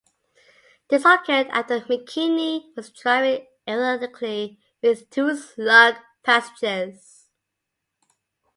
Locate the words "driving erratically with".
2.89-5.07